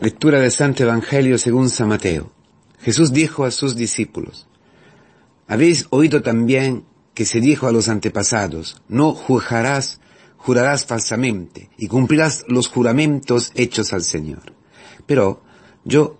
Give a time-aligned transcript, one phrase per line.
[0.00, 2.32] Lectura del Santo Evangelio según San Mateo.
[2.80, 4.48] Jesús dijo a sus discípulos,
[5.46, 10.00] Habéis oído también que se dijo a los antepasados, no jurarás,
[10.36, 14.52] jurarás falsamente y cumplirás los juramentos hechos al Señor.
[15.06, 15.44] Pero
[15.84, 16.18] yo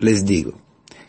[0.00, 0.60] les digo,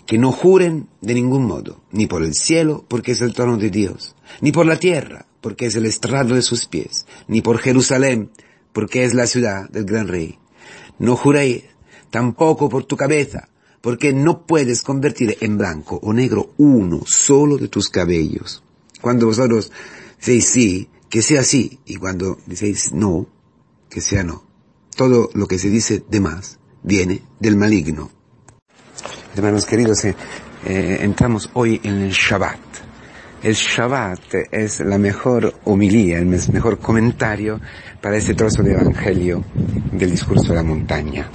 [0.06, 3.72] que no juren de ningún modo, ni por el cielo, porque es el trono de
[3.72, 8.30] Dios, ni por la tierra, porque es el estrado de sus pies, ni por Jerusalén,
[8.74, 10.38] porque es la ciudad del gran rey.
[11.00, 11.64] No juréis
[12.16, 13.50] tampoco por tu cabeza,
[13.82, 18.64] porque no puedes convertir en blanco o negro uno solo de tus cabellos.
[19.02, 19.70] Cuando vosotros
[20.26, 23.28] decís sí, que sea sí, y cuando decís no,
[23.90, 24.46] que sea no.
[24.96, 28.10] Todo lo que se dice de más viene del maligno.
[29.36, 30.16] Hermanos queridos, eh,
[30.66, 32.62] eh, entramos hoy en el Shabbat.
[33.44, 37.60] El Shabbat es la mejor homilía, el mejor comentario
[38.02, 39.44] para este trozo de Evangelio
[39.92, 41.30] del discurso de la montaña.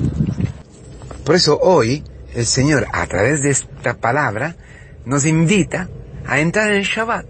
[1.30, 2.02] Por eso hoy
[2.34, 4.56] el Señor, a través de esta palabra,
[5.04, 5.88] nos invita
[6.26, 7.24] a entrar en Shabbat,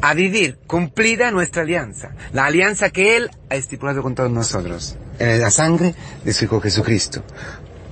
[0.00, 5.40] a vivir cumplida nuestra alianza, la alianza que Él ha estipulado con todos nosotros, en
[5.40, 7.22] la sangre de su Hijo Jesucristo.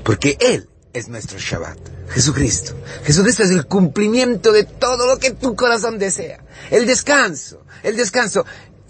[0.03, 1.79] Porque Él es nuestro Shabbat,
[2.09, 2.75] Jesucristo.
[3.05, 6.41] Jesucristo es el cumplimiento de todo lo que tu corazón desea.
[6.73, 8.45] El descanso, el descanso.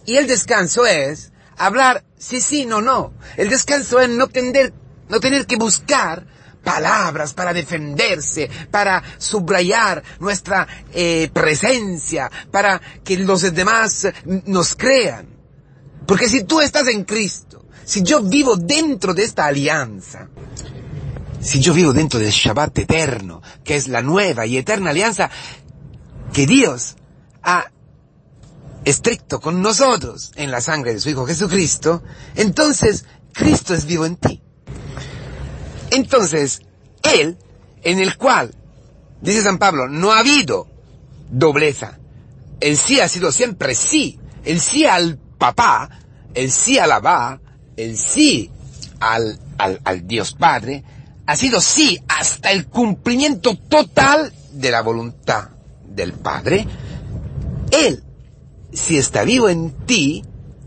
[0.07, 3.13] Y el descanso es hablar sí, sí, no, no.
[3.37, 4.73] El descanso es no tener,
[5.11, 6.33] no tener que buscar
[6.65, 14.09] palabras para defenderse, para subrayar nuestra eh, presencia, para que los demás
[14.47, 15.29] nos crean.
[16.07, 20.29] Porque si tú estás en Cristo, si yo vivo dentro de esta alianza,
[21.41, 25.31] si yo vivo dentro del Shabbat eterno, que es la nueva y eterna alianza
[26.33, 26.97] que Dios
[27.43, 27.71] ha
[28.85, 32.03] estricto con nosotros en la sangre de su Hijo Jesucristo,
[32.35, 34.44] entonces Cristo es vivo en ti.
[35.95, 36.63] Entonces,
[37.03, 37.37] Él,
[37.83, 38.55] en el cual,
[39.21, 40.67] dice San Pablo, no ha habido
[41.31, 41.99] dobleza.
[42.61, 44.19] El sí ha sido siempre sí.
[44.45, 45.91] El sí al papá,
[46.35, 47.41] el sí a la va,
[47.77, 48.51] el sí
[49.01, 50.85] al, al, al Dios Padre,
[51.27, 55.51] ha sido sí hasta el cumplimiento total de la voluntad
[55.87, 56.67] del Padre,
[57.71, 58.03] Él,
[58.73, 60.25] si está vivo en ti,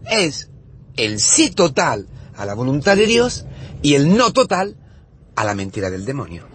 [0.10, 0.50] es
[0.96, 3.46] el sí total a la voluntad de Dios
[3.82, 4.76] y el no total
[5.38, 6.46] a la mentira del demonio.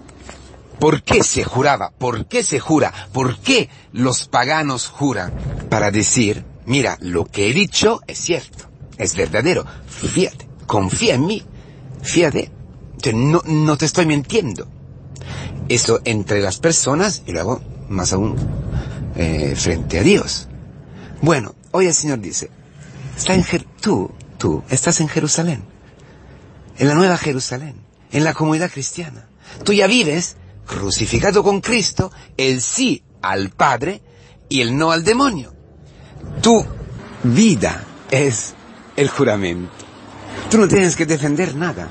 [0.78, 1.92] ¿Por qué se juraba?
[1.96, 2.92] ¿Por qué se jura?
[3.12, 5.32] ¿Por qué los paganos juran?
[5.70, 8.64] Para decir, mira, lo que he dicho es cierto,
[8.98, 11.46] es verdadero, fíjate, confía en mí,
[12.02, 12.50] fíjate,
[13.14, 14.66] no, no te estoy mintiendo.
[15.68, 18.36] Eso entre las personas y luego, más aún,
[19.14, 20.48] eh, frente a Dios.
[21.20, 22.50] Bueno, hoy el Señor dice,
[23.16, 23.44] está en
[23.80, 25.62] tú, tú, estás en Jerusalén,
[26.78, 27.76] en la nueva Jerusalén,
[28.12, 29.26] en la comunidad cristiana.
[29.64, 30.36] Tú ya vives
[30.66, 34.02] crucificado con Cristo, el sí al Padre
[34.48, 35.52] y el no al demonio.
[36.40, 36.64] Tu
[37.24, 38.54] vida es
[38.96, 39.72] el juramento.
[40.50, 41.88] Tú no tienes que defender nada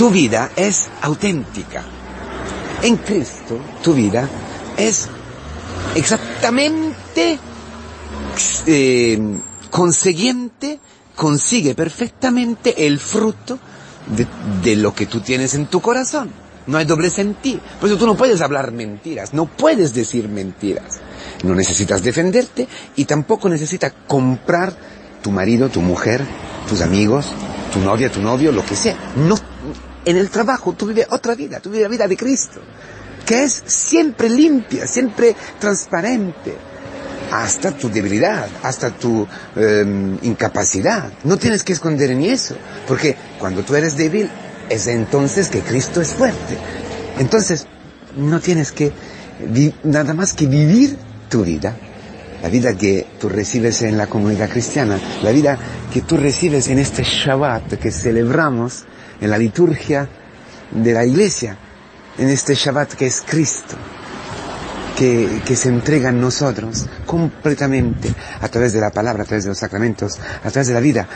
[0.00, 1.84] tu vida es auténtica.
[2.80, 4.26] En Cristo tu vida
[4.78, 5.08] es
[5.94, 7.38] exactamente
[8.64, 10.80] eh, consiguiente,
[11.14, 13.58] consigue perfectamente el fruto
[14.06, 16.30] de, lo que tú tienes en tu corazón.
[16.66, 17.60] No hay doble sentido.
[17.80, 21.00] Por eso tú no puedes hablar mentiras, no puedes decir mentiras.
[21.42, 24.74] No necesitas defenderte y tampoco necesitas comprar
[25.22, 26.24] tu marido, tu mujer,
[26.68, 27.26] tus amigos,
[27.72, 28.96] tu novia, tu novio, lo que sea.
[29.16, 29.36] No
[30.04, 32.60] en el trabajo tú vives otra vida, tú vives la vida de Cristo,
[33.26, 36.56] que es siempre limpia, siempre transparente,
[37.30, 39.26] hasta tu debilidad, hasta tu
[39.56, 41.12] eh, incapacidad.
[41.24, 44.30] No tienes que esconder ni eso, porque cuando tú eres débil
[44.68, 46.58] es entonces que Cristo es fuerte.
[47.18, 47.66] Entonces,
[48.16, 48.92] no tienes que
[49.84, 50.96] nada más que vivir
[51.28, 51.76] tu vida,
[52.42, 55.58] la vida que tú recibes en la comunidad cristiana, la vida
[55.92, 58.84] que tú recibes en este Shabbat que celebramos
[59.20, 60.08] en la liturgia
[60.70, 61.56] de la iglesia,
[62.18, 63.76] en este Shabbat que es Cristo,
[65.00, 69.58] que, se entrega en nosotros completamente a través de la palabra, a través de los
[69.58, 71.08] sacramentos, a través de la vida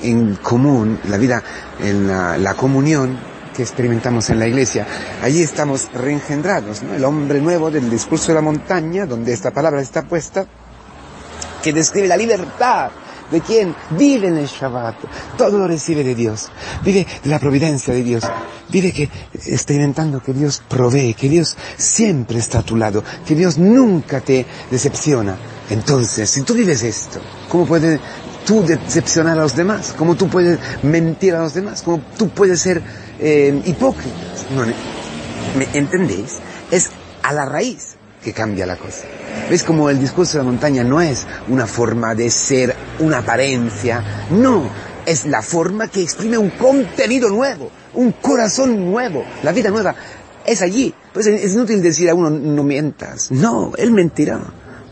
[0.00, 1.42] en común, la vida
[1.82, 3.18] en la, comunión
[3.52, 4.86] que experimentamos en la iglesia.
[5.22, 6.82] Allí estamos reengendrados.
[6.82, 10.46] El hombre nuevo del discurso de la montaña, donde esta palabra está puesta,
[11.64, 12.92] que describe la libertad
[13.30, 13.74] ¿De quién?
[13.90, 14.96] Vive en el Shabbat.
[15.36, 16.50] Todo lo recibe de Dios.
[16.84, 18.22] Vive de la providencia de Dios.
[18.70, 19.08] Vive que,
[19.46, 24.46] experimentando que Dios provee, que Dios siempre está a tu lado, que Dios nunca te
[24.70, 25.36] decepciona.
[25.70, 28.00] Entonces, si tú vives esto, ¿cómo puedes
[28.44, 29.94] tú decepcionar a los demás?
[29.96, 31.82] ¿Cómo tú puedes mentir a los demás?
[31.82, 32.82] ¿Cómo tú puedes ser
[33.20, 34.46] eh, hipócritas.
[35.56, 36.38] ¿Me entendéis?
[36.70, 36.90] Es
[37.22, 39.04] a la raíz que cambia la cosa.
[39.50, 44.26] ¿Ves como el discurso de la montaña no es una forma de ser, una apariencia?
[44.30, 44.68] No,
[45.06, 49.94] es la forma que exprime un contenido nuevo, un corazón nuevo, la vida nueva.
[50.46, 50.94] Es allí.
[51.12, 53.30] Pues es inútil decir a uno, no mientas.
[53.30, 54.40] No, él mentirá.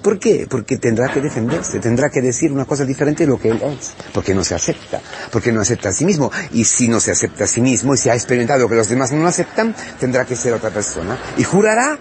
[0.03, 0.47] ¿Por qué?
[0.51, 3.93] Porque tendrá que defenderse, tendrá que decir una cosa diferente de lo que él es,
[4.13, 5.01] porque no se acepta,
[5.31, 6.31] porque no acepta a sí mismo.
[6.53, 9.13] Y si no se acepta a sí mismo y se ha experimentado que los demás
[9.13, 11.17] no lo aceptan, tendrá que ser otra persona.
[11.37, 11.97] Y jurará,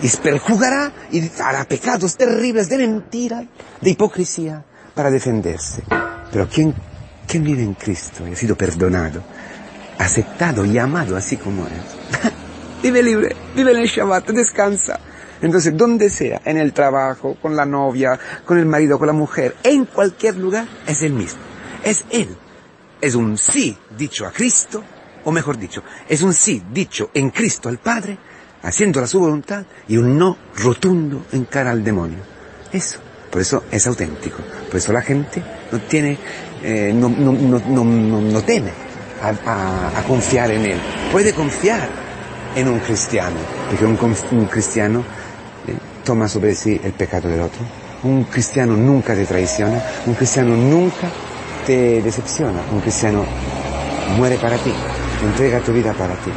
[0.00, 3.44] y perjugará, y hará pecados terribles de mentira,
[3.82, 4.64] de hipocresía,
[4.94, 5.82] para defenderse.
[6.32, 6.74] Pero ¿quién,
[7.28, 9.22] quién vive en Cristo y ha sido perdonado,
[9.98, 12.32] aceptado y amado así como es?
[12.82, 14.98] vive libre, vive en el Shabbat, descansa
[15.40, 19.54] entonces, donde sea, en el trabajo, con la novia, con el marido, con la mujer,
[19.62, 21.40] en cualquier lugar, es el mismo.
[21.84, 22.28] Es Él.
[23.00, 24.82] Es un sí dicho a Cristo,
[25.24, 28.18] o mejor dicho, es un sí dicho en Cristo al Padre,
[28.62, 32.18] haciendo la su voluntad, y un no rotundo en cara al demonio.
[32.72, 32.98] Eso.
[33.30, 34.38] Por eso es auténtico.
[34.66, 36.18] Por eso la gente no tiene,
[36.62, 38.70] eh, no, no, no, no, teme
[39.22, 40.78] a, confiar en Él.
[41.12, 41.88] Puede confiar
[42.54, 43.36] en un cristiano,
[43.68, 45.04] porque un cristiano
[46.08, 47.60] toma sobre sí el pecado del otro.
[48.02, 51.06] Un cristiano nunca te traiciona, un cristiano nunca
[51.66, 53.26] te decepciona, un cristiano
[54.16, 54.72] muere para ti,
[55.22, 56.30] entrega tu vida para ti.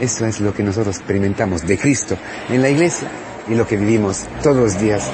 [0.00, 2.18] Eso es lo que nosotros experimentamos de Cristo
[2.50, 3.08] en la iglesia
[3.48, 5.08] y lo que vivimos todos los días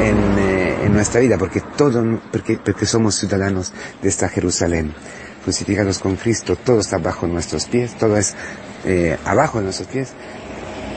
[0.00, 0.55] en, eh,
[0.88, 4.94] nuestra vida, porque, todo, porque, porque somos ciudadanos de esta Jerusalén.
[5.44, 8.34] Crucificados con Cristo, todo está bajo nuestros pies, todo es
[8.84, 10.08] eh, abajo de nuestros pies,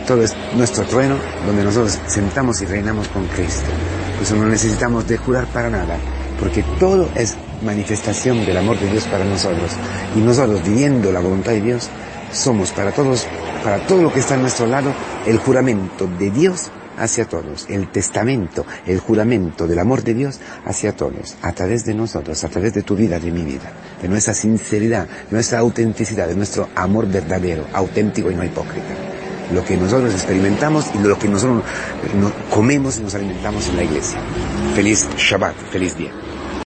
[0.08, 3.68] todo es nuestro trueno donde nosotros sentamos y reinamos con Cristo.
[4.16, 5.98] Por eso no necesitamos de jurar para nada,
[6.40, 9.72] porque todo es manifestación del amor de Dios para nosotros.
[10.16, 11.90] Y nosotros viviendo la voluntad de Dios,
[12.34, 13.28] somos para todos,
[13.64, 14.94] para todo lo que está a nuestro lado,
[15.28, 20.96] el juramento de Dios hacia todos, el testamento, el juramento del amor de Dios hacia
[20.96, 24.34] todos, a través de nosotros, a través de tu vida, de mi vida, de nuestra
[24.34, 28.96] sinceridad, de nuestra autenticidad, de nuestro amor verdadero, auténtico y no hipócrita
[29.54, 31.64] lo que nosotros experimentamos y lo que nosotros
[32.54, 34.20] comemos y nos alimentamos en la iglesia.
[34.76, 36.12] Feliz Shabbat, feliz día.